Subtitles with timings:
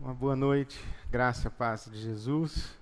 [0.00, 0.78] Uma boa noite,
[1.10, 2.72] graça paz de Jesus.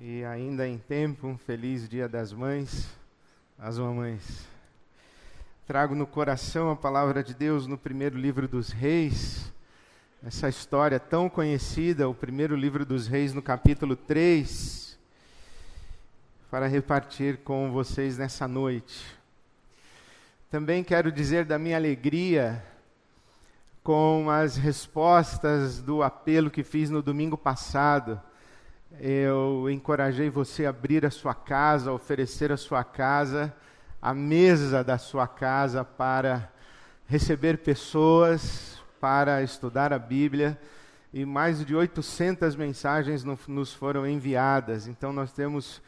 [0.00, 2.88] E ainda em tempo, um feliz Dia das Mães,
[3.58, 4.48] às mamães.
[5.66, 9.52] Trago no coração a palavra de Deus no primeiro livro dos Reis,
[10.24, 14.98] essa história tão conhecida, o primeiro livro dos Reis, no capítulo 3,
[16.50, 19.04] para repartir com vocês nessa noite.
[20.50, 22.64] Também quero dizer da minha alegria
[23.82, 28.20] com as respostas do apelo que fiz no domingo passado.
[28.98, 33.54] Eu encorajei você a abrir a sua casa, oferecer a sua casa,
[34.00, 36.50] a mesa da sua casa para
[37.06, 40.58] receber pessoas, para estudar a Bíblia.
[41.12, 44.86] E mais de 800 mensagens nos foram enviadas.
[44.86, 45.82] Então nós temos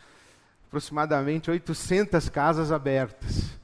[0.66, 3.61] aproximadamente 800 casas abertas.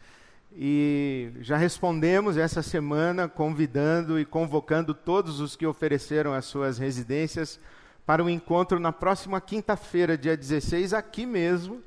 [0.60, 7.60] E já respondemos essa semana, convidando e convocando todos os que ofereceram as suas residências
[8.04, 11.80] para o encontro na próxima quinta-feira, dia 16, aqui mesmo.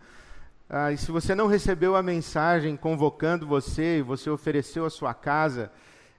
[0.70, 5.14] Ah, e se você não recebeu a mensagem convocando você e você ofereceu a sua
[5.14, 5.70] casa,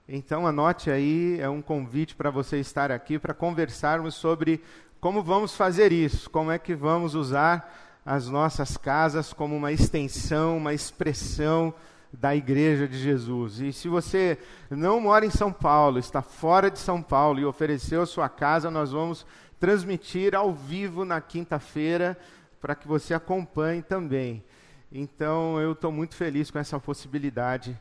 [0.07, 4.63] então anote aí, é um convite para você estar aqui para conversarmos sobre
[5.01, 10.59] como vamos fazer isso, como é que vamos usar as nossas casas como uma extensão,
[10.59, 11.73] uma expressão
[12.13, 13.61] da Igreja de Jesus.
[13.61, 14.39] E se você
[14.71, 18.71] não mora em São Paulo, está fora de São Paulo e ofereceu a sua casa,
[18.71, 19.27] nós vamos
[19.59, 22.19] transmitir ao vivo na quinta-feira
[22.61, 24.45] para que você acompanhe também.
[24.91, 27.79] Então eu estou muito feliz com essa possibilidade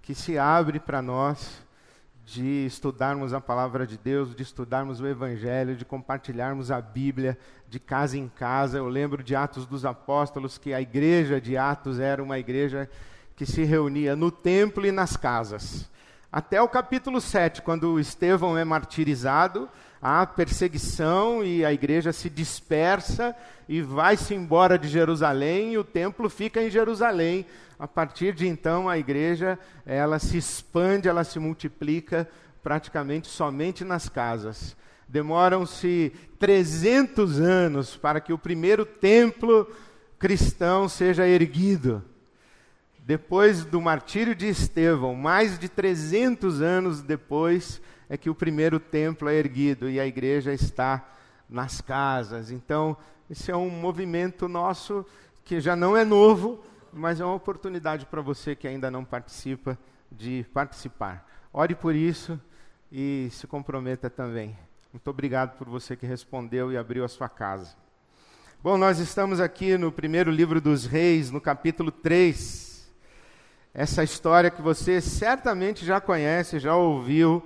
[0.00, 1.62] que se abre para nós
[2.24, 7.36] de estudarmos a palavra de Deus, de estudarmos o Evangelho, de compartilharmos a Bíblia
[7.68, 8.78] de casa em casa.
[8.78, 12.88] Eu lembro de Atos dos Apóstolos, que a igreja de Atos era uma igreja
[13.36, 15.90] que se reunia no templo e nas casas.
[16.30, 19.68] Até o capítulo 7, quando Estevão é martirizado,
[20.00, 23.36] há perseguição e a igreja se dispersa
[23.68, 27.46] e vai-se embora de Jerusalém e o templo fica em Jerusalém.
[27.78, 32.28] A partir de então, a igreja ela se expande, ela se multiplica
[32.62, 34.76] praticamente somente nas casas.
[35.06, 39.68] Demoram-se 300 anos para que o primeiro templo
[40.18, 42.02] cristão seja erguido.
[43.04, 49.28] Depois do martírio de Estevão, mais de 300 anos depois, é que o primeiro templo
[49.28, 51.04] é erguido e a igreja está
[51.48, 52.52] nas casas.
[52.52, 52.96] Então,
[53.28, 55.04] esse é um movimento nosso
[55.44, 56.62] que já não é novo,
[56.92, 59.76] mas é uma oportunidade para você que ainda não participa
[60.08, 61.28] de participar.
[61.52, 62.40] Ore por isso
[62.90, 64.56] e se comprometa também.
[64.92, 67.74] Muito obrigado por você que respondeu e abriu a sua casa.
[68.62, 72.71] Bom, nós estamos aqui no primeiro livro dos Reis, no capítulo 3
[73.74, 77.44] essa história que você certamente já conhece, já ouviu,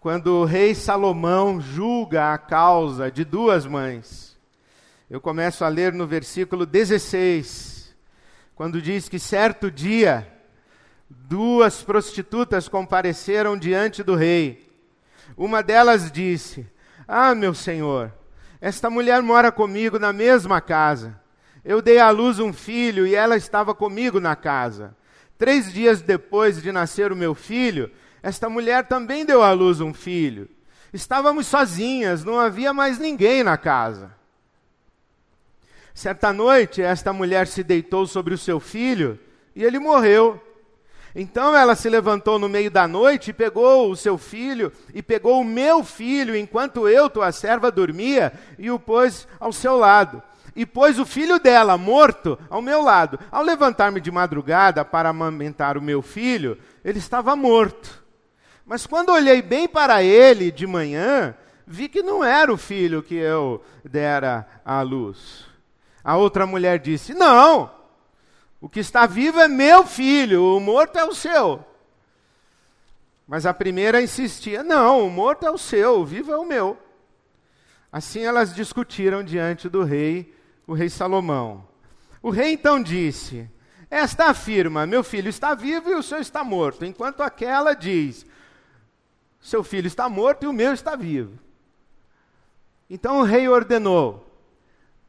[0.00, 4.36] quando o rei Salomão julga a causa de duas mães.
[5.08, 7.94] Eu começo a ler no versículo 16,
[8.54, 10.26] quando diz que certo dia
[11.08, 14.68] duas prostitutas compareceram diante do rei.
[15.36, 16.66] Uma delas disse:
[17.06, 18.12] Ah, meu senhor,
[18.60, 21.20] esta mulher mora comigo na mesma casa.
[21.64, 24.96] Eu dei à luz um filho e ela estava comigo na casa.
[25.38, 27.90] Três dias depois de nascer o meu filho,
[28.22, 30.48] esta mulher também deu à luz um filho.
[30.92, 34.14] Estávamos sozinhas, não havia mais ninguém na casa.
[35.94, 39.18] Certa noite, esta mulher se deitou sobre o seu filho
[39.54, 40.42] e ele morreu.
[41.14, 45.40] Então ela se levantou no meio da noite e pegou o seu filho e pegou
[45.40, 50.22] o meu filho enquanto eu, tua serva, dormia e o pôs ao seu lado
[50.56, 53.20] e pôs o filho dela, morto, ao meu lado.
[53.30, 58.02] Ao levantar-me de madrugada para amamentar o meu filho, ele estava morto.
[58.64, 63.14] Mas quando olhei bem para ele de manhã, vi que não era o filho que
[63.14, 65.44] eu dera à luz.
[66.02, 67.70] A outra mulher disse: Não,
[68.58, 71.62] o que está vivo é meu filho, o morto é o seu.
[73.28, 76.78] Mas a primeira insistia: Não, o morto é o seu, o vivo é o meu.
[77.92, 80.35] Assim elas discutiram diante do rei
[80.66, 81.66] o rei Salomão.
[82.22, 83.48] O rei então disse:
[83.90, 88.26] Esta afirma: Meu filho está vivo e o seu está morto, enquanto aquela diz:
[89.40, 91.38] Seu filho está morto e o meu está vivo.
[92.90, 94.26] Então o rei ordenou: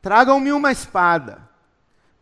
[0.01, 1.47] Tragam-me uma espada.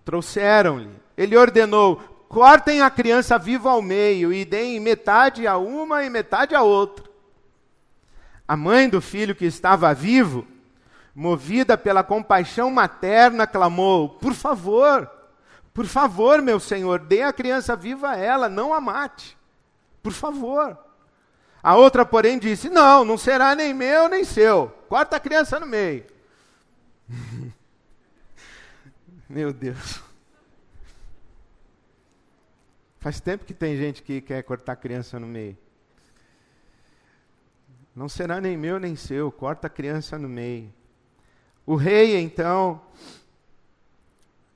[0.03, 0.95] Trouxeram-lhe.
[1.17, 1.97] Ele ordenou:
[2.29, 7.05] Cortem a criança viva ao meio e deem metade a uma e metade a outra.
[8.47, 10.45] A mãe do filho que estava vivo
[11.15, 15.09] movida pela compaixão materna, clamou: Por favor,
[15.73, 19.37] por favor, meu senhor, dê a criança viva a ela, não a mate.
[20.03, 20.77] Por favor.
[21.63, 24.67] A outra, porém, disse: Não, não será nem meu nem seu.
[24.89, 26.05] Corta a criança no meio.
[29.27, 30.03] Meu Deus.
[32.99, 35.57] Faz tempo que tem gente que quer cortar a criança no meio.
[37.95, 40.71] Não será nem meu nem seu, corta a criança no meio.
[41.65, 42.79] O rei, então,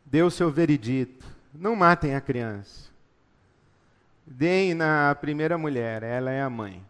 [0.05, 2.89] deu seu veredito: não matem a criança.
[4.25, 6.85] Deem na primeira mulher, ela é a mãe.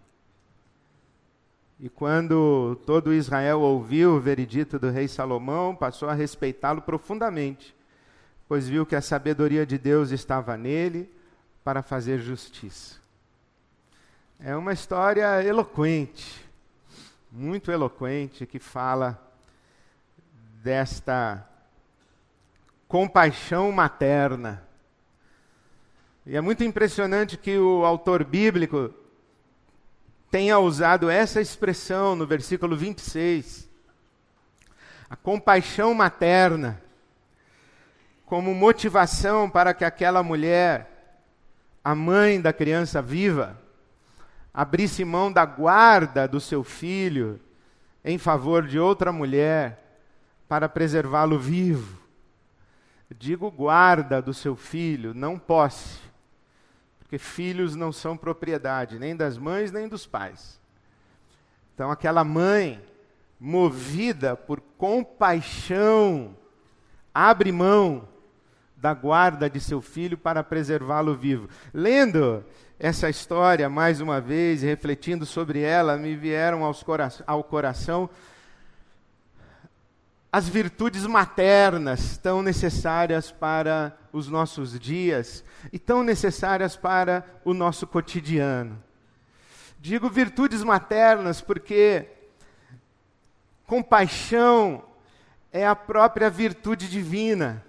[1.80, 7.74] E quando todo Israel ouviu o veredito do rei Salomão, passou a respeitá-lo profundamente,
[8.50, 11.10] pois viu que a sabedoria de Deus estava nele
[11.64, 12.98] para fazer justiça.
[14.38, 16.44] É uma história eloquente,
[17.32, 19.29] muito eloquente, que fala
[20.62, 21.48] desta
[22.88, 24.62] compaixão materna.
[26.26, 28.94] E é muito impressionante que o autor bíblico
[30.30, 33.70] tenha usado essa expressão no versículo 26.
[35.10, 36.82] A compaixão materna
[38.26, 41.18] como motivação para que aquela mulher,
[41.84, 43.60] a mãe da criança viva,
[44.54, 47.40] abrisse mão da guarda do seu filho
[48.04, 49.89] em favor de outra mulher
[50.50, 51.98] para preservá-lo vivo.
[53.18, 56.10] Digo guarda do seu filho, não posse
[57.10, 60.62] porque filhos não são propriedade nem das mães nem dos pais.
[61.74, 62.80] Então, aquela mãe,
[63.40, 66.38] movida por compaixão,
[67.12, 68.08] abre mão
[68.78, 71.50] da guarda de seu filho para preservá-lo vivo.
[71.74, 72.46] Lendo
[72.78, 78.08] essa história mais uma vez, refletindo sobre ela, me vieram cora ao coração
[80.32, 85.44] as virtudes maternas tão necessárias para os nossos dias
[85.74, 88.82] e tão necessárias para o nosso cotidiano.
[89.80, 92.08] Digo virtudes maternas porque
[93.66, 94.84] compaixão
[95.52, 97.66] é a própria virtude divina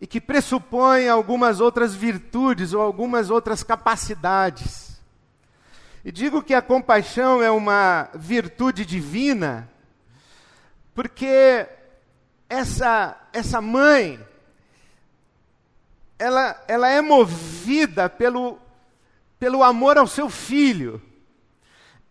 [0.00, 5.00] e que pressupõe algumas outras virtudes ou algumas outras capacidades.
[6.04, 9.68] E digo que a compaixão é uma virtude divina
[10.98, 11.64] porque
[12.48, 14.18] essa, essa mãe,
[16.18, 18.58] ela, ela é movida pelo,
[19.38, 21.00] pelo amor ao seu filho,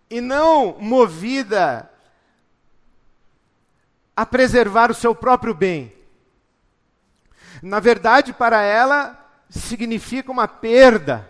[0.09, 1.91] e não movida
[4.15, 5.93] a preservar o seu próprio bem.
[7.61, 9.19] Na verdade, para ela,
[9.49, 11.29] significa uma perda.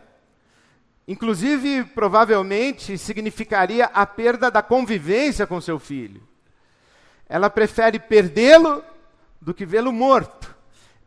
[1.08, 6.37] Inclusive, provavelmente, significaria a perda da convivência com seu filho.
[7.30, 8.84] Ela prefere perdê-lo
[9.42, 10.56] do que vê-lo morto.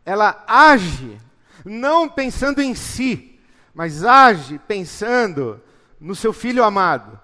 [0.04, 1.18] Ela age
[1.64, 3.38] não pensando em si,
[3.74, 5.62] mas age pensando
[6.00, 7.18] no seu filho amado.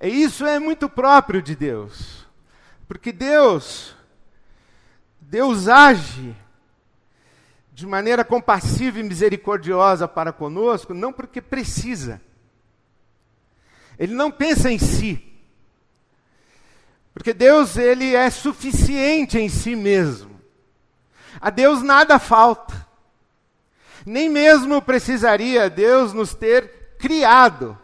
[0.00, 2.26] E isso é muito próprio de Deus.
[2.86, 3.96] Porque Deus
[5.28, 6.34] Deus age
[7.70, 12.20] de maneira compassiva e misericordiosa para conosco, não porque precisa.
[13.98, 15.27] Ele não pensa em si.
[17.18, 20.40] Porque Deus, ele é suficiente em si mesmo.
[21.40, 22.86] A Deus nada falta.
[24.06, 27.76] Nem mesmo precisaria Deus nos ter criado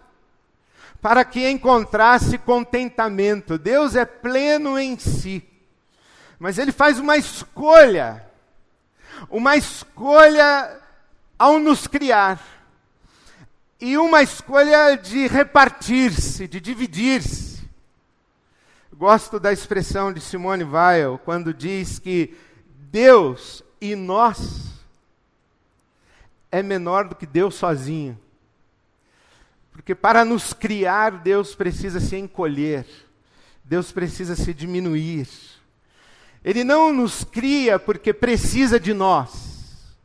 [1.03, 3.59] para que encontrasse contentamento.
[3.59, 5.43] Deus é pleno em si.
[6.39, 8.25] Mas ele faz uma escolha.
[9.29, 10.81] Uma escolha
[11.37, 12.41] ao nos criar.
[13.81, 17.44] E uma escolha de repartir-se, de dividir-se.
[18.97, 22.33] Gosto da expressão de Simone Weil quando diz que
[22.93, 24.71] Deus e nós
[26.49, 28.17] é menor do que Deus sozinho.
[29.73, 32.87] Porque para nos criar, Deus precisa se encolher,
[33.65, 35.29] Deus precisa se diminuir.
[36.45, 39.97] Ele não nos cria porque precisa de nós.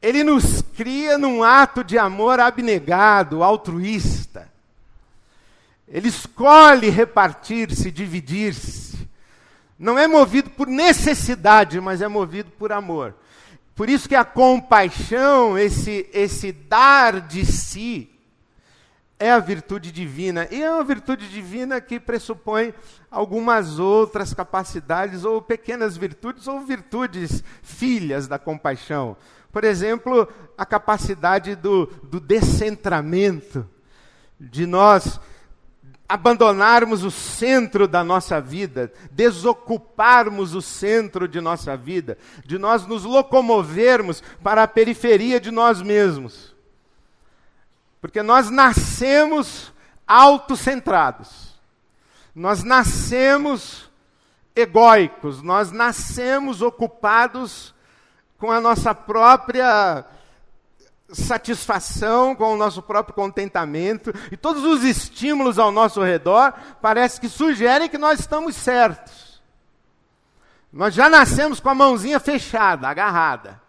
[0.00, 4.51] Ele nos cria num ato de amor abnegado, altruísta.
[5.92, 9.06] Ele escolhe repartir-se, dividir-se.
[9.78, 13.14] Não é movido por necessidade, mas é movido por amor.
[13.74, 18.08] Por isso que a compaixão, esse, esse dar de si,
[19.18, 20.48] é a virtude divina.
[20.50, 22.72] E é uma virtude divina que pressupõe
[23.10, 29.14] algumas outras capacidades, ou pequenas virtudes, ou virtudes filhas da compaixão.
[29.52, 33.68] Por exemplo, a capacidade do, do descentramento,
[34.40, 35.20] de nós
[36.12, 43.04] abandonarmos o centro da nossa vida, desocuparmos o centro de nossa vida, de nós nos
[43.04, 46.54] locomovermos para a periferia de nós mesmos.
[47.98, 49.72] Porque nós nascemos
[50.06, 51.54] autocentrados.
[52.34, 53.90] Nós nascemos
[54.54, 57.74] egóicos, nós nascemos ocupados
[58.36, 60.04] com a nossa própria
[61.12, 67.28] satisfação, com o nosso próprio contentamento, e todos os estímulos ao nosso redor parece que
[67.28, 69.40] sugerem que nós estamos certos.
[70.72, 73.60] Nós já nascemos com a mãozinha fechada, agarrada.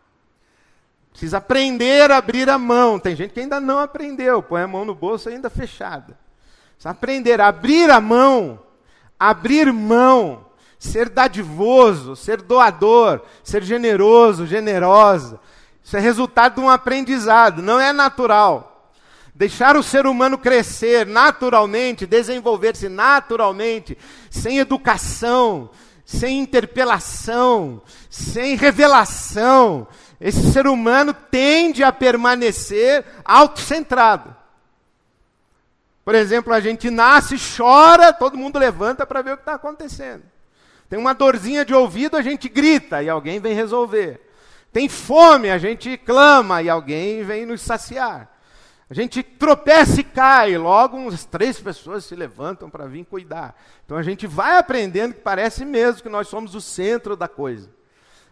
[1.11, 2.97] Precisa aprender a abrir a mão.
[2.97, 6.17] Tem gente que ainda não aprendeu, põe a mão no bolso ainda fechada.
[6.73, 8.59] Precisa aprender a abrir a mão,
[9.19, 10.45] abrir mão,
[10.79, 15.39] ser dadivoso, ser doador, ser generoso, generosa.
[15.83, 18.91] Isso é resultado de um aprendizado, não é natural.
[19.35, 23.97] Deixar o ser humano crescer naturalmente, desenvolver-se naturalmente,
[24.29, 25.69] sem educação,
[26.05, 29.87] sem interpelação, sem revelação,
[30.23, 34.33] esse ser humano tende a permanecer autocentrado.
[36.05, 40.23] Por exemplo, a gente nasce, chora, todo mundo levanta para ver o que está acontecendo.
[40.89, 44.21] Tem uma dorzinha de ouvido, a gente grita e alguém vem resolver.
[44.73, 48.27] Tem fome, a gente clama e alguém vem nos saciar.
[48.89, 53.55] A gente tropeça e cai, logo umas três pessoas se levantam para vir cuidar.
[53.85, 57.69] Então a gente vai aprendendo que parece mesmo que nós somos o centro da coisa.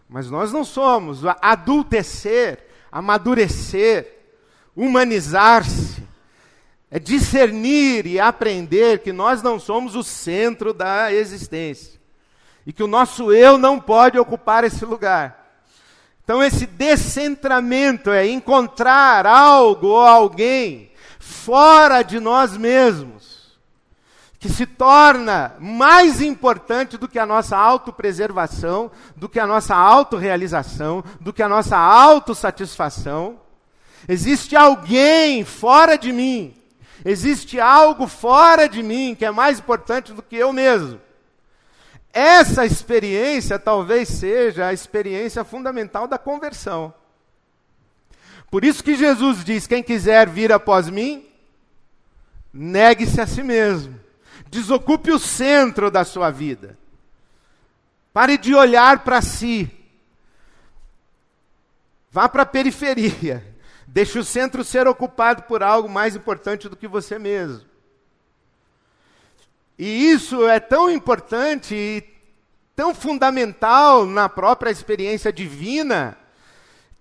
[0.08, 1.20] Mas nós não somos.
[1.40, 4.18] Adultecer, amadurecer,
[4.76, 6.02] humanizar-se,
[6.90, 12.00] é discernir e aprender que nós não somos o centro da existência.
[12.66, 15.41] E que o nosso eu não pode ocupar esse lugar.
[16.24, 23.58] Então, esse descentramento é encontrar algo ou alguém fora de nós mesmos,
[24.38, 31.02] que se torna mais importante do que a nossa autopreservação, do que a nossa autorrealização,
[31.20, 33.40] do que a nossa autossatisfação.
[34.08, 36.54] Existe alguém fora de mim,
[37.04, 41.00] existe algo fora de mim que é mais importante do que eu mesmo.
[42.12, 46.92] Essa experiência talvez seja a experiência fundamental da conversão.
[48.50, 51.26] Por isso que Jesus diz: quem quiser vir após mim,
[52.52, 53.98] negue-se a si mesmo.
[54.50, 56.78] Desocupe o centro da sua vida.
[58.12, 59.70] Pare de olhar para si.
[62.10, 63.42] Vá para a periferia.
[63.86, 67.71] Deixe o centro ser ocupado por algo mais importante do que você mesmo.
[69.78, 72.04] E isso é tão importante e
[72.74, 76.16] tão fundamental na própria experiência divina,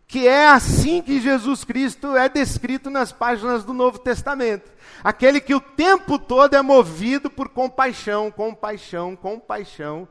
[0.07, 4.69] que é assim que Jesus Cristo é descrito nas páginas do Novo Testamento.
[5.03, 10.07] Aquele que o tempo todo é movido por compaixão, compaixão, compaixão,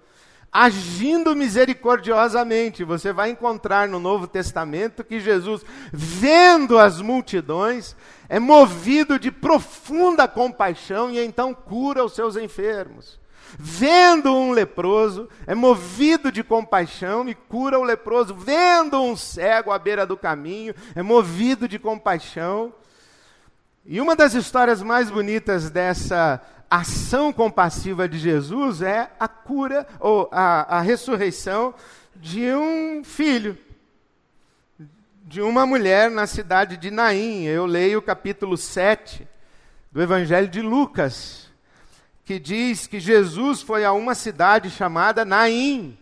[0.52, 2.84] agindo misericordiosamente.
[2.84, 7.94] Você vai encontrar no Novo Testamento que Jesus, vendo as multidões,
[8.28, 13.18] é movido de profunda compaixão e então cura os seus enfermos.
[13.58, 18.34] Vendo um leproso, é movido de compaixão e cura o leproso.
[18.34, 22.72] Vendo um cego à beira do caminho, é movido de compaixão.
[23.84, 30.28] E uma das histórias mais bonitas dessa ação compassiva de Jesus é a cura ou
[30.30, 31.74] a, a ressurreição
[32.14, 33.58] de um filho,
[35.24, 37.42] de uma mulher na cidade de Naim.
[37.42, 39.26] Eu leio o capítulo 7
[39.90, 41.48] do Evangelho de Lucas,
[42.24, 45.98] que diz que Jesus foi a uma cidade chamada Naim.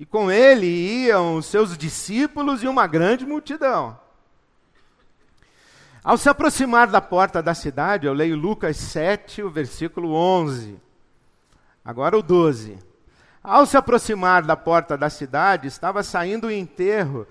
[0.00, 3.98] E com ele iam os seus discípulos e uma grande multidão.
[6.08, 10.80] Ao se aproximar da porta da cidade, eu leio Lucas 7, o versículo 11.
[11.84, 12.78] Agora o 12.
[13.44, 17.26] Ao se aproximar da porta da cidade, estava saindo o enterro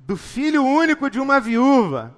[0.00, 2.12] do filho único de uma viúva.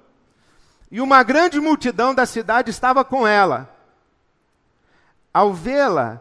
[0.89, 3.69] E uma grande multidão da cidade estava com ela.
[5.31, 6.19] Ao vê-la,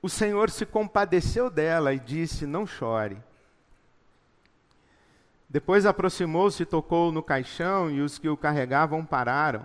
[0.00, 3.18] o Senhor se compadeceu dela e disse: Não chore.
[5.54, 9.64] Depois aproximou-se tocou no caixão, e os que o carregavam pararam.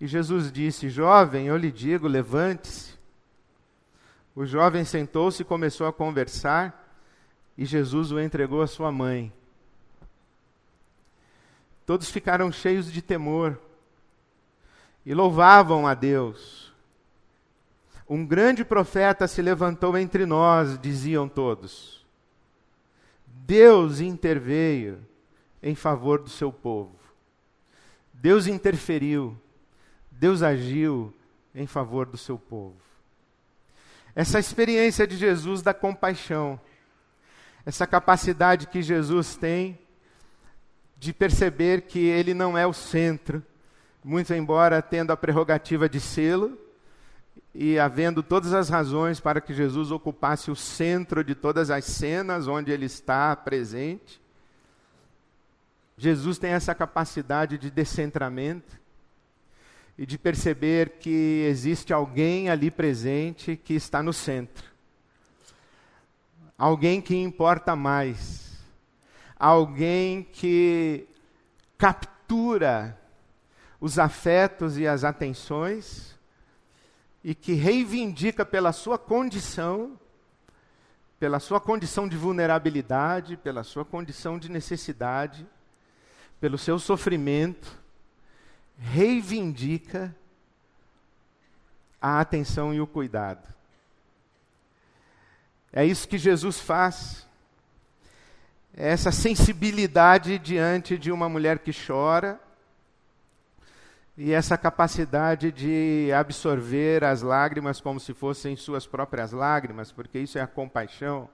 [0.00, 2.94] E Jesus disse: Jovem, eu lhe digo, levante-se.
[4.34, 6.90] O jovem sentou-se e começou a conversar,
[7.54, 9.30] e Jesus o entregou à sua mãe.
[11.84, 13.60] Todos ficaram cheios de temor
[15.04, 16.72] e louvavam a Deus.
[18.08, 22.06] Um grande profeta se levantou entre nós, diziam todos.
[23.26, 25.09] Deus interveio
[25.62, 26.94] em favor do seu povo.
[28.12, 29.36] Deus interferiu,
[30.10, 31.12] Deus agiu
[31.54, 32.76] em favor do seu povo.
[34.14, 36.60] Essa experiência de Jesus da compaixão,
[37.64, 39.78] essa capacidade que Jesus tem
[40.98, 43.42] de perceber que ele não é o centro,
[44.04, 46.58] muito embora tendo a prerrogativa de sê-lo,
[47.54, 52.46] e havendo todas as razões para que Jesus ocupasse o centro de todas as cenas
[52.46, 54.20] onde ele está presente,
[56.00, 58.80] Jesus tem essa capacidade de descentramento
[59.98, 64.64] e de perceber que existe alguém ali presente que está no centro.
[66.56, 68.64] Alguém que importa mais.
[69.38, 71.06] Alguém que
[71.76, 72.98] captura
[73.78, 76.18] os afetos e as atenções
[77.22, 80.00] e que reivindica pela sua condição,
[81.18, 85.46] pela sua condição de vulnerabilidade, pela sua condição de necessidade,
[86.40, 87.78] pelo seu sofrimento,
[88.78, 90.14] reivindica
[92.00, 93.46] a atenção e o cuidado.
[95.72, 97.28] É isso que Jesus faz.
[98.74, 102.40] É essa sensibilidade diante de uma mulher que chora
[104.16, 110.38] e essa capacidade de absorver as lágrimas como se fossem suas próprias lágrimas, porque isso
[110.38, 111.28] é a compaixão.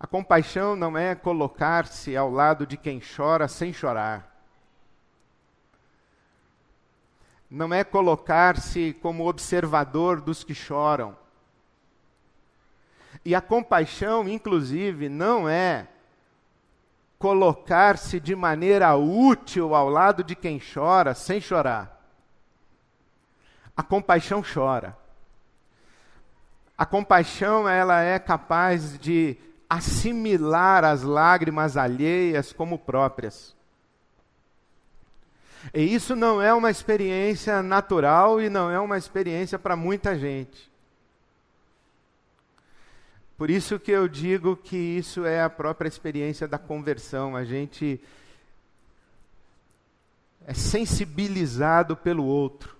[0.00, 4.34] A compaixão não é colocar-se ao lado de quem chora sem chorar.
[7.50, 11.14] Não é colocar-se como observador dos que choram.
[13.22, 15.86] E a compaixão, inclusive, não é
[17.18, 22.00] colocar-se de maneira útil ao lado de quem chora, sem chorar.
[23.76, 24.96] A compaixão chora.
[26.78, 29.36] A compaixão, ela é capaz de
[29.70, 33.54] assimilar as lágrimas alheias como próprias.
[35.72, 40.68] E isso não é uma experiência natural e não é uma experiência para muita gente.
[43.38, 47.36] Por isso que eu digo que isso é a própria experiência da conversão.
[47.36, 48.00] A gente
[50.46, 52.76] é sensibilizado pelo outro,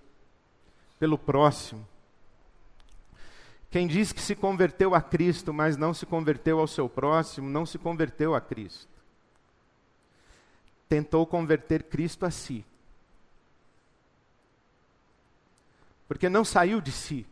[0.99, 1.87] pelo próximo.
[3.71, 7.65] Quem diz que se converteu a Cristo, mas não se converteu ao seu próximo, não
[7.65, 8.89] se converteu a Cristo.
[10.89, 12.65] Tentou converter Cristo a si.
[16.09, 17.27] Porque não saiu de si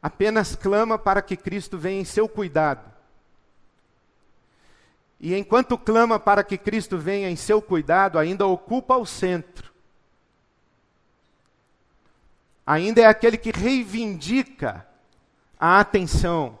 [0.00, 2.90] apenas clama para que Cristo venha em seu cuidado.
[5.20, 9.72] E enquanto clama para que Cristo venha em seu cuidado, ainda ocupa o centro.
[12.68, 14.86] Ainda é aquele que reivindica
[15.58, 16.58] a atenção.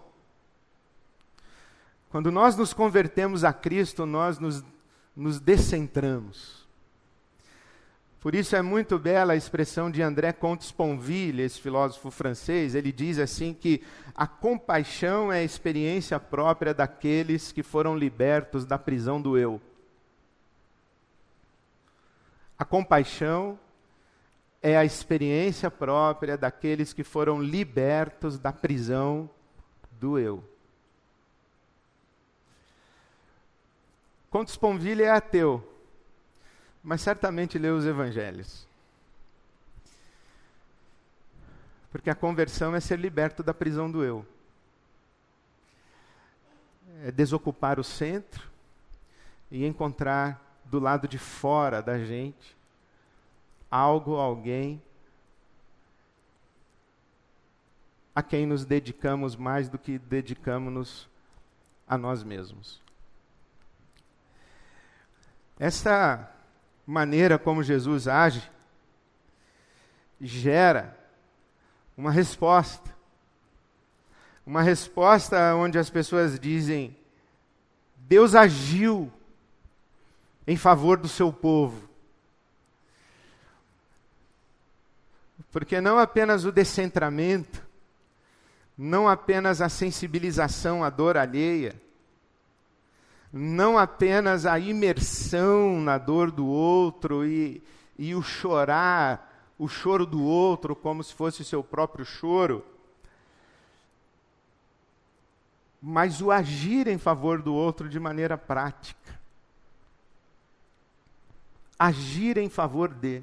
[2.08, 4.64] Quando nós nos convertemos a Cristo, nós nos,
[5.14, 6.66] nos descentramos.
[8.22, 12.74] Por isso é muito bela a expressão de André Comte-Sponville, esse filósofo francês.
[12.74, 13.82] Ele diz assim que
[14.14, 19.60] a compaixão é a experiência própria daqueles que foram libertos da prisão do eu.
[22.58, 23.58] A compaixão
[24.62, 29.28] é a experiência própria daqueles que foram libertos da prisão
[29.92, 30.42] do eu.
[34.30, 35.64] Comte Sponville é ateu
[36.82, 38.66] mas certamente leu os evangelhos.
[41.90, 44.26] Porque a conversão é ser liberto da prisão do eu.
[47.04, 48.48] É desocupar o centro
[49.50, 52.56] e encontrar do lado de fora da gente
[53.70, 54.82] algo, alguém
[58.14, 61.08] a quem nos dedicamos mais do que dedicamos-nos
[61.86, 62.82] a nós mesmos.
[65.58, 66.28] Esta
[66.86, 68.50] maneira como Jesus age
[70.20, 70.96] gera
[71.96, 72.96] uma resposta.
[74.46, 76.96] Uma resposta onde as pessoas dizem:
[77.96, 79.12] Deus agiu
[80.46, 81.87] em favor do seu povo.
[85.50, 87.66] Porque não apenas o descentramento,
[88.76, 91.74] não apenas a sensibilização à dor alheia,
[93.32, 97.62] não apenas a imersão na dor do outro e,
[97.98, 102.64] e o chorar, o choro do outro como se fosse o seu próprio choro,
[105.80, 109.18] mas o agir em favor do outro de maneira prática.
[111.78, 113.22] Agir em favor de.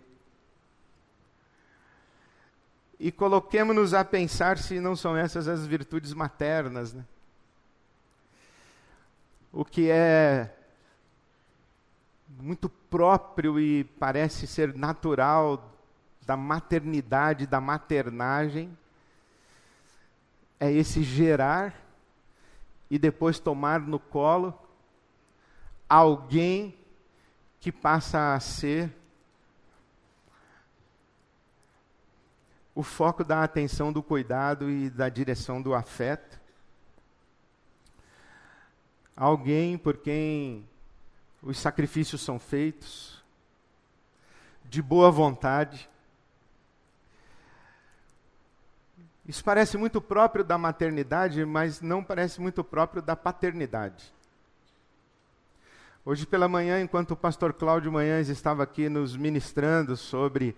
[2.99, 7.03] E coloquemos-nos a pensar se não são essas as virtudes maternas, né?
[9.55, 10.53] o que é
[12.27, 15.73] muito próprio e parece ser natural
[16.25, 18.77] da maternidade, da maternagem,
[20.60, 21.73] é esse gerar
[22.91, 24.53] e depois tomar no colo
[25.88, 26.77] alguém
[27.62, 28.93] que passa a ser
[32.75, 36.38] o foco da atenção, do cuidado e da direção do afeto.
[39.15, 40.67] Alguém por quem
[41.41, 43.23] os sacrifícios são feitos,
[44.65, 45.89] de boa vontade.
[49.25, 54.13] Isso parece muito próprio da maternidade, mas não parece muito próprio da paternidade.
[56.03, 60.55] Hoje pela manhã, enquanto o pastor Cláudio Manhães estava aqui nos ministrando sobre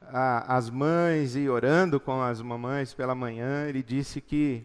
[0.00, 4.64] a, as mães e orando com as mamães pela manhã, ele disse que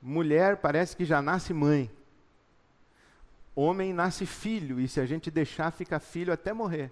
[0.00, 1.90] mulher parece que já nasce mãe.
[3.56, 6.90] Homem nasce filho, e se a gente deixar, fica filho até morrer.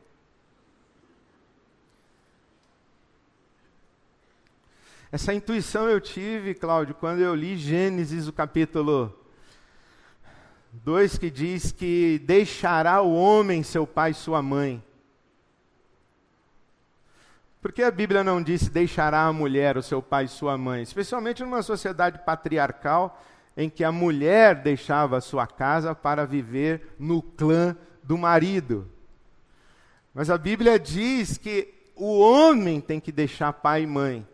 [5.10, 9.14] Essa intuição eu tive, Cláudio, quando eu li Gênesis, o capítulo
[10.72, 14.82] 2, que diz que deixará o homem seu pai e sua mãe.
[17.62, 20.82] Por que a Bíblia não disse deixará a mulher o seu pai e sua mãe?
[20.82, 23.22] Especialmente numa sociedade patriarcal,
[23.56, 28.90] em que a mulher deixava a sua casa para viver no clã do marido.
[30.12, 34.26] Mas a Bíblia diz que o homem tem que deixar pai e mãe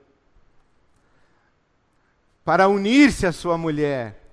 [2.47, 4.25] para unir-se à sua mulher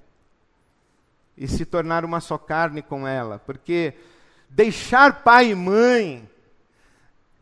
[1.36, 3.94] e se tornar uma só carne com ela, porque
[4.50, 6.30] deixar pai e mãe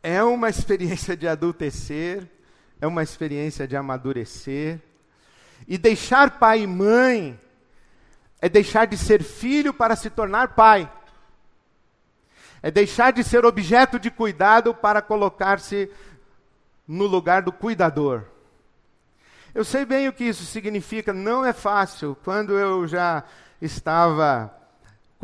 [0.04, 2.30] é uma experiência de adultecer,
[2.82, 4.82] é uma experiência de amadurecer,
[5.66, 7.40] e deixar pai e mãe
[8.42, 10.92] é deixar de ser filho para se tornar pai.
[12.62, 15.90] É deixar de ser objeto de cuidado para colocar-se
[16.86, 18.26] no lugar do cuidador.
[19.56, 22.18] Eu sei bem o que isso significa, não é fácil.
[22.22, 23.24] Quando eu já
[23.62, 24.54] estava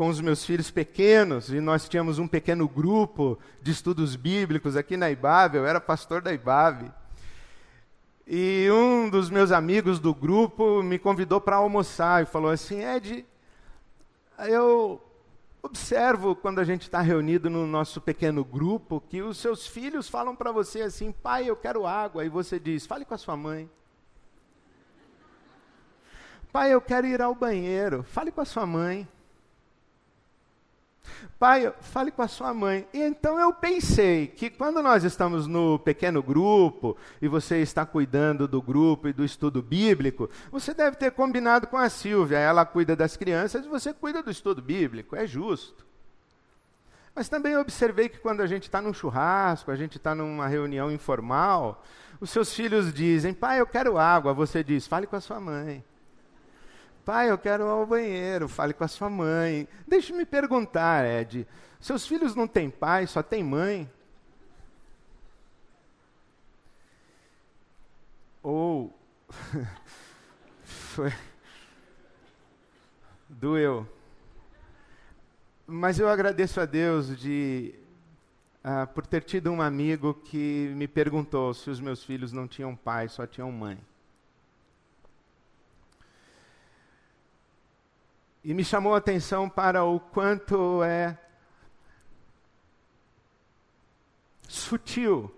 [0.00, 4.96] com os meus filhos pequenos e nós tínhamos um pequeno grupo de estudos bíblicos aqui
[4.96, 6.90] na IBAB, eu era pastor da IBAB.
[8.26, 13.26] E um dos meus amigos do grupo me convidou para almoçar e falou assim: Ed,
[14.38, 15.04] eu
[15.62, 20.34] observo quando a gente está reunido no nosso pequeno grupo que os seus filhos falam
[20.34, 22.24] para você assim: pai, eu quero água.
[22.24, 23.68] E você diz: fale com a sua mãe.
[26.50, 28.02] Pai, eu quero ir ao banheiro.
[28.02, 29.06] Fale com a sua mãe.
[31.38, 32.86] Pai, fale com a sua mãe.
[32.92, 38.46] E então eu pensei que quando nós estamos no pequeno grupo e você está cuidando
[38.46, 42.38] do grupo e do estudo bíblico, você deve ter combinado com a Silvia.
[42.38, 45.16] Ela cuida das crianças e você cuida do estudo bíblico.
[45.16, 45.86] É justo.
[47.14, 50.90] Mas também observei que quando a gente está num churrasco, a gente está numa reunião
[50.90, 51.84] informal,
[52.20, 54.32] os seus filhos dizem: Pai, eu quero água.
[54.32, 55.84] Você diz: Fale com a sua mãe.
[57.04, 59.66] Pai, eu quero ir ao banheiro, fale com a sua mãe.
[59.86, 61.46] Deixe-me perguntar, Ed,
[61.80, 63.90] seus filhos não têm pai, só têm mãe?
[68.42, 68.96] Ou
[70.64, 71.12] foi
[73.28, 73.86] doeu.
[75.66, 77.74] Mas eu agradeço a Deus de
[78.64, 82.74] uh, por ter tido um amigo que me perguntou se os meus filhos não tinham
[82.74, 83.78] pai, só tinham mãe.
[88.42, 91.18] E me chamou a atenção para o quanto é
[94.48, 95.32] sutil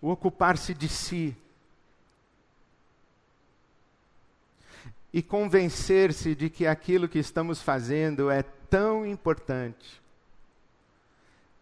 [0.00, 1.36] o ocupar-se de si
[5.12, 10.00] e convencer-se de que aquilo que estamos fazendo é tão importante,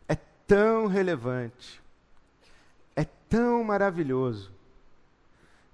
[0.08, 1.80] é tão relevante,
[2.94, 4.52] é tão maravilhoso,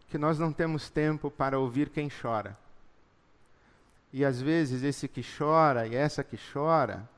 [0.09, 2.62] que nós não temos tempo para ouvir quem chora.
[4.13, 7.09] E às vezes esse que chora e essa que chora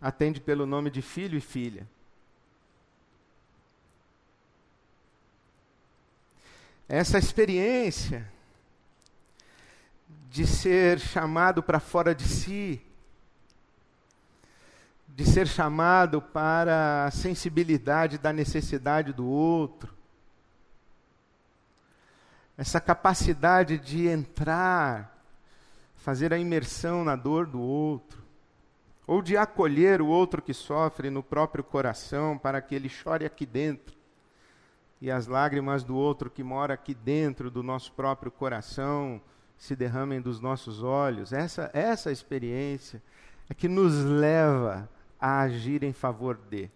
[0.00, 1.86] atende pelo nome de filho e filha.
[6.88, 8.30] Essa experiência
[10.30, 12.80] de ser chamado para fora de si,
[15.08, 19.94] de ser chamado para a sensibilidade da necessidade do outro,
[22.56, 25.15] essa capacidade de entrar
[26.06, 28.22] fazer a imersão na dor do outro,
[29.08, 33.44] ou de acolher o outro que sofre no próprio coração para que ele chore aqui
[33.44, 33.96] dentro,
[35.00, 39.20] e as lágrimas do outro que mora aqui dentro do nosso próprio coração
[39.58, 41.32] se derramem dos nossos olhos.
[41.32, 43.02] Essa essa experiência
[43.50, 44.88] é que nos leva
[45.20, 46.70] a agir em favor de.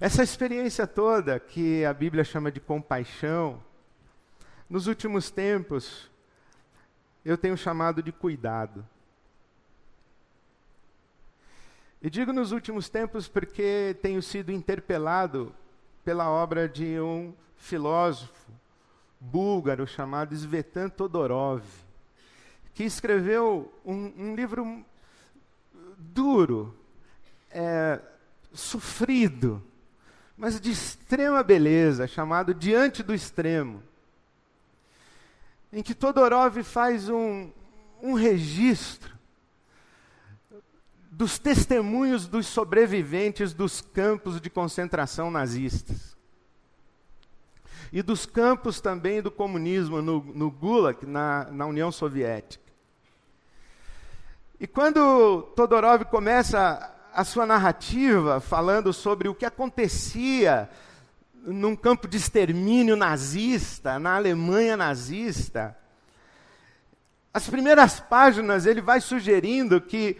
[0.00, 3.60] Essa experiência toda que a Bíblia chama de compaixão,
[4.70, 6.13] nos últimos tempos,
[7.24, 8.86] eu tenho chamado de cuidado.
[12.02, 15.54] E digo nos últimos tempos porque tenho sido interpelado
[16.04, 18.52] pela obra de um filósofo
[19.18, 21.62] búlgaro chamado Svetan Todorov,
[22.74, 24.84] que escreveu um, um livro
[25.96, 26.76] duro,
[27.50, 27.98] é,
[28.52, 29.62] sofrido,
[30.36, 33.82] mas de extrema beleza, chamado Diante do Extremo,
[35.74, 37.50] em que Todorov faz um,
[38.00, 39.12] um registro
[41.10, 46.16] dos testemunhos dos sobreviventes dos campos de concentração nazistas.
[47.92, 52.64] E dos campos também do comunismo no, no Gulag, na, na União Soviética.
[54.60, 60.70] E quando Todorov começa a sua narrativa falando sobre o que acontecia
[61.44, 65.76] num campo de extermínio nazista, na Alemanha nazista,
[67.32, 70.16] as primeiras páginas ele vai sugerindo que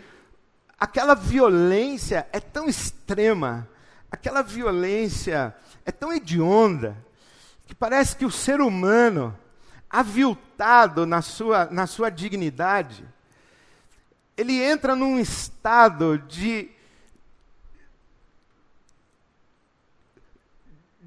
[0.78, 3.68] aquela violência é tão extrema,
[4.10, 5.54] aquela violência
[5.86, 6.96] é tão hedionda,
[7.66, 9.36] que parece que o ser humano,
[9.88, 13.04] aviltado na sua, na sua dignidade,
[14.36, 16.68] ele entra num estado de,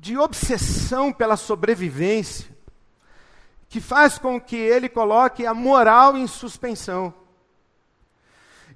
[0.08, 2.48] de obsessão pela sobrevivência,
[3.68, 7.14] que faz com que ele coloque a moral em suspensão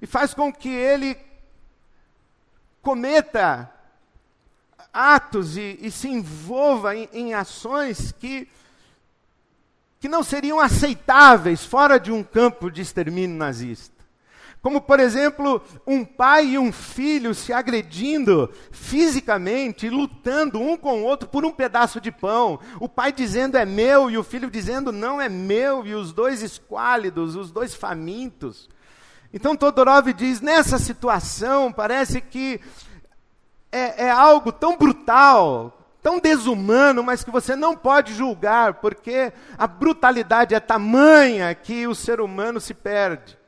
[0.02, 1.16] e faz com que ele
[2.82, 3.72] cometa
[4.92, 8.46] atos e, e se envolva em, em ações que,
[9.98, 13.91] que não seriam aceitáveis fora de um campo de extermínio nazista.
[14.62, 21.04] Como, por exemplo, um pai e um filho se agredindo fisicamente, lutando um com o
[21.04, 22.60] outro por um pedaço de pão.
[22.78, 26.44] O pai dizendo é meu e o filho dizendo não é meu, e os dois
[26.44, 28.70] esquálidos, os dois famintos.
[29.32, 32.60] Então Todorov diz: nessa situação, parece que
[33.72, 39.66] é, é algo tão brutal, tão desumano, mas que você não pode julgar, porque a
[39.66, 43.41] brutalidade é tamanha que o ser humano se perde.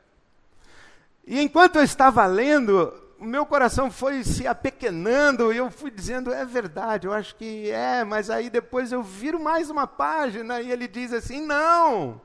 [1.27, 6.31] E enquanto eu estava lendo, o meu coração foi se apequenando e eu fui dizendo,
[6.31, 10.71] é verdade, eu acho que é, mas aí depois eu viro mais uma página e
[10.71, 12.21] ele diz assim: não.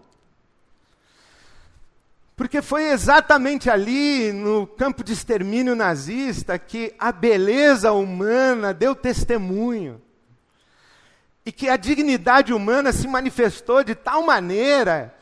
[2.36, 10.00] Porque foi exatamente ali, no campo de extermínio nazista, que a beleza humana deu testemunho.
[11.44, 15.14] E que a dignidade humana se manifestou de tal maneira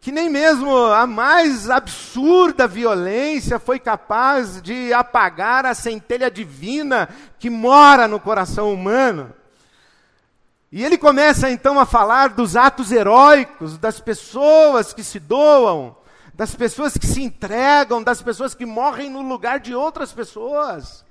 [0.00, 7.08] que nem mesmo a mais absurda violência foi capaz de apagar a centelha divina
[7.38, 9.34] que mora no coração humano.
[10.72, 15.94] E ele começa então a falar dos atos heróicos, das pessoas que se doam,
[16.32, 21.04] das pessoas que se entregam, das pessoas que morrem no lugar de outras pessoas,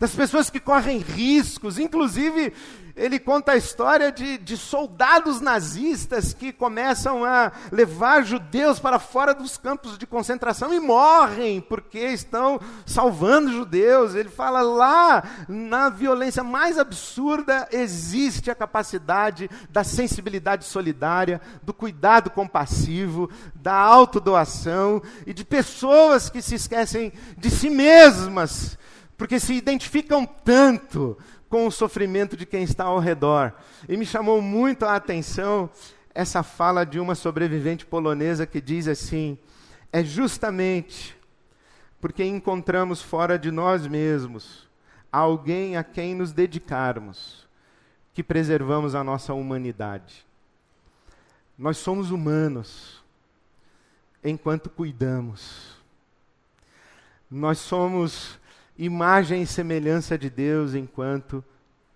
[0.00, 1.78] das pessoas que correm riscos.
[1.78, 2.54] Inclusive,
[2.96, 9.34] ele conta a história de, de, soldados nazistas que começam a levar judeus para fora
[9.34, 14.14] dos campos de concentração e morrem porque estão salvando judeus.
[14.14, 22.30] Ele fala lá, na violência mais absurda, existe a capacidade da sensibilidade solidária, do cuidado
[22.30, 28.78] compassivo, da autodoação e de pessoas que se esquecem de si mesmas
[29.20, 31.14] porque se identificam tanto
[31.46, 33.52] com o sofrimento de quem está ao redor.
[33.86, 35.68] E me chamou muito a atenção
[36.14, 39.36] essa fala de uma sobrevivente polonesa que diz assim:
[39.92, 41.14] é justamente
[42.00, 44.66] porque encontramos fora de nós mesmos
[45.12, 47.46] alguém a quem nos dedicarmos
[48.14, 50.24] que preservamos a nossa humanidade.
[51.58, 53.04] Nós somos humanos
[54.24, 55.76] enquanto cuidamos.
[57.30, 58.39] Nós somos
[58.80, 61.44] imagem e semelhança de Deus enquanto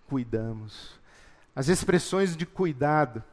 [0.06, 1.00] cuidamos.
[1.56, 3.24] As expressões de cuidado.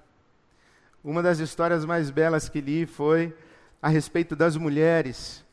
[1.03, 3.35] Uma das histórias mais belas que li foi
[3.81, 5.43] a respeito das mulheres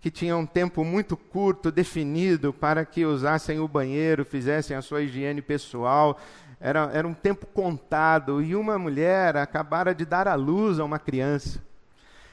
[0.00, 5.02] que tinham um tempo muito curto definido para que usassem o banheiro, fizessem a sua
[5.02, 6.18] higiene pessoal.
[6.58, 8.42] Era, era um tempo contado.
[8.42, 11.62] E uma mulher acabara de dar à luz a uma criança.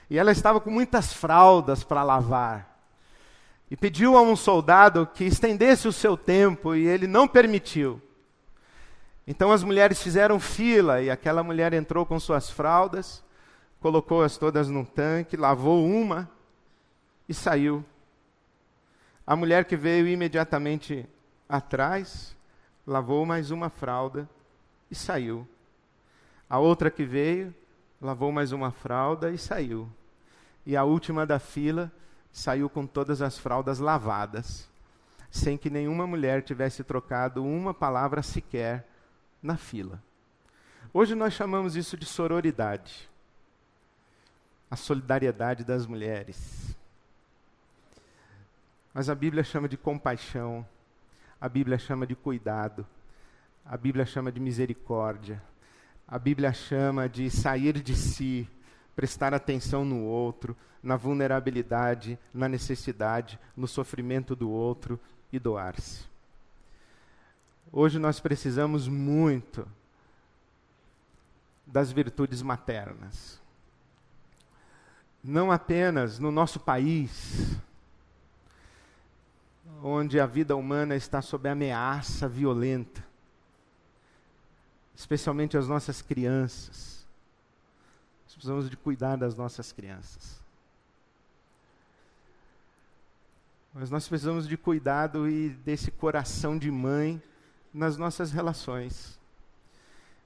[0.10, 2.71] E ela estava com muitas fraldas para lavar
[3.72, 8.02] e pediu a um soldado que estendesse o seu tempo e ele não permitiu.
[9.26, 13.24] Então as mulheres fizeram fila e aquela mulher entrou com suas fraldas,
[13.80, 16.30] colocou-as todas num tanque, lavou uma
[17.30, 17.86] e saiu.
[19.26, 21.08] A mulher que veio imediatamente
[21.48, 22.36] atrás,
[22.86, 24.30] lavou mais uma fralda
[24.90, 25.48] e saiu.
[26.50, 27.56] A outra que veio,
[28.02, 29.88] lavou mais uma fralda e saiu.
[30.66, 31.90] e a última da fila
[32.32, 34.70] saiu com todas as fraldas lavadas,
[35.30, 38.88] sem que nenhuma mulher tivesse trocado uma palavra sequer
[39.42, 40.02] na fila.
[40.94, 43.10] Hoje nós chamamos isso de sororidade.
[44.70, 46.76] A solidariedade das mulheres.
[48.94, 50.68] Mas a Bíblia chama de compaixão,
[51.40, 52.86] a Bíblia chama de cuidado,
[53.66, 55.42] a Bíblia chama de misericórdia,
[56.06, 58.50] a Bíblia chama de sair de si,
[58.96, 65.00] prestar atenção no outro, na vulnerabilidade, na necessidade, no sofrimento do outro
[65.32, 66.06] e doar-se.
[67.72, 69.68] Hoje nós precisamos muito
[71.66, 73.40] das virtudes maternas.
[75.24, 77.56] Não apenas no nosso país,
[79.82, 83.04] onde a vida humana está sob ameaça violenta,
[84.96, 87.01] especialmente as nossas crianças.
[88.42, 90.42] Precisamos de cuidar das nossas crianças.
[93.72, 97.22] Mas nós precisamos de cuidado e desse coração de mãe
[97.72, 99.20] nas nossas relações.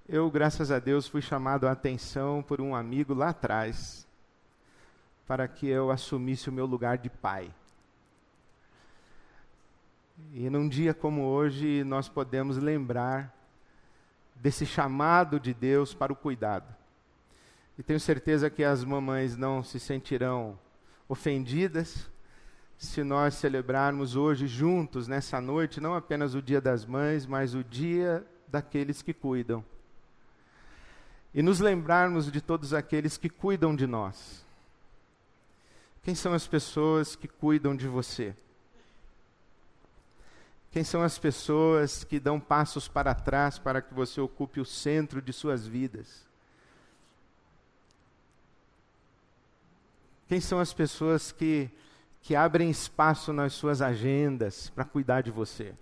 [0.08, 4.08] Eu, graças a Deus, fui chamado a atenção por um amigo lá atrás,
[5.28, 7.54] para que eu assumisse o meu lugar de pai.
[10.32, 13.36] E num dia como hoje, nós podemos lembrar
[14.36, 16.85] desse chamado de Deus para o cuidado.
[17.78, 20.58] E tenho certeza que as mamães não se sentirão
[21.08, 22.10] ofendidas
[22.78, 27.64] se nós celebrarmos hoje juntos, nessa noite, não apenas o Dia das Mães, mas o
[27.64, 29.64] Dia daqueles que cuidam.
[31.34, 34.46] E nos lembrarmos de todos aqueles que cuidam de nós.
[36.04, 38.36] Quem são as pessoas que cuidam de você?
[40.72, 45.22] Quem são as pessoas que dão passos para trás para que você ocupe o centro
[45.22, 46.26] de suas vidas?
[50.28, 51.70] Quem são as pessoas que
[52.26, 55.76] que abrem espaço nas suas agendas para cuidar de você?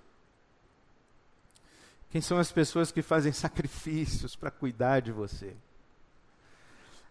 [2.09, 5.55] Quem são as pessoas que fazem sacrifícios para cuidar de você?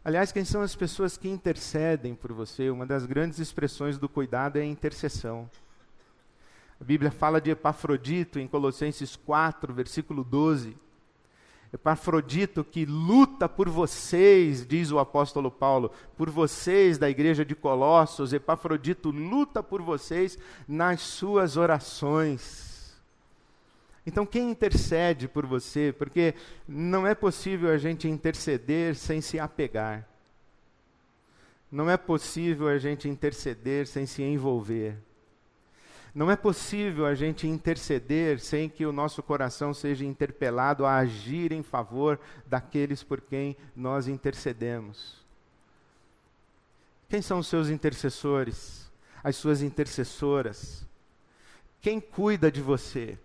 [0.05, 2.69] Aliás, quem são as pessoas que intercedem por você?
[2.69, 5.49] Uma das grandes expressões do cuidado é a intercessão.
[6.79, 10.77] A Bíblia fala de Epafrodito em Colossenses 4, versículo 12.
[11.73, 18.35] Epafrodito que luta por vocês, diz o apóstolo Paulo, por vocês da igreja de Colossos,
[18.35, 23.01] Epafrodito luta por vocês nas suas orações.
[24.05, 25.95] Então, quem intercede por você?
[25.97, 26.35] Porque
[26.67, 30.07] não é possível a gente interceder sem se apegar.
[31.71, 34.99] Não é possível a gente interceder sem se envolver.
[36.15, 41.53] Não é possível a gente interceder sem que o nosso coração seja interpelado a agir
[41.53, 45.23] em favor daqueles por quem nós intercedemos.
[47.09, 48.91] Quem são os seus intercessores?
[49.25, 50.87] As suas intercessoras?
[51.81, 53.19] Quem cuida de você?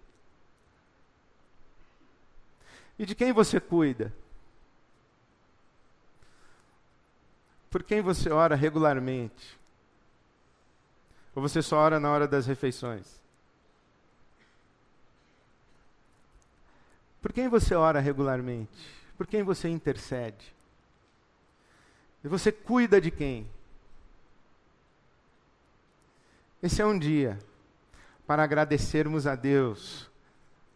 [2.98, 4.14] E de quem você cuida?
[7.70, 9.57] Por quem você ora regularmente?
[11.38, 13.22] Ou você só ora na hora das refeições?
[17.22, 18.92] Por quem você ora regularmente?
[19.16, 20.52] Por quem você intercede?
[22.24, 23.48] E você cuida de quem?
[26.64, 27.38] Esse é um dia
[28.26, 30.10] para agradecermos a Deus,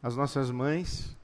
[0.04, 1.18] as nossas mães,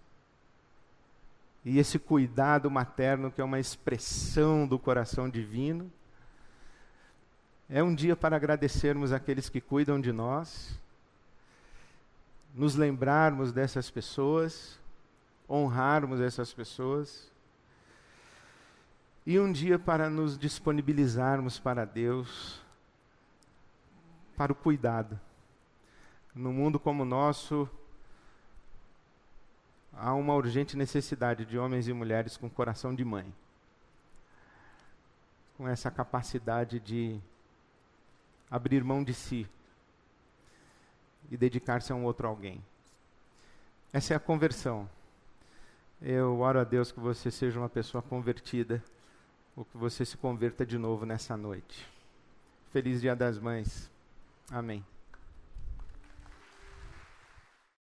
[1.63, 5.91] e esse cuidado materno que é uma expressão do coração divino,
[7.69, 10.79] é um dia para agradecermos aqueles que cuidam de nós,
[12.53, 14.79] nos lembrarmos dessas pessoas,
[15.49, 17.29] honrarmos essas pessoas,
[19.25, 22.61] e um dia para nos disponibilizarmos para Deus,
[24.37, 25.19] para o cuidado.
[26.33, 27.69] No mundo como o nosso,
[29.91, 33.33] há uma urgente necessidade de homens e mulheres com coração de mãe,
[35.57, 37.19] com essa capacidade de
[38.49, 39.47] abrir mão de si
[41.29, 42.63] e dedicar-se a um outro alguém.
[43.91, 44.89] Essa é a conversão.
[46.01, 48.83] Eu oro a Deus que você seja uma pessoa convertida,
[49.55, 51.87] ou que você se converta de novo nessa noite.
[52.71, 53.89] Feliz Dia das Mães.
[54.51, 54.85] Amém.